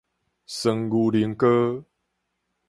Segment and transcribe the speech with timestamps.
[0.03, 0.05] 酸牛
[1.11, 1.83] 奶膏